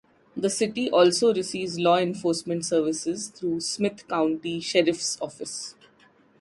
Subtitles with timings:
[0.35, 5.75] The City also receives law enforcement services through Smith County Sheriff's Office.